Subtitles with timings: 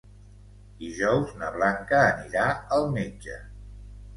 [0.79, 3.37] Dijous na Blanca anirà al metge.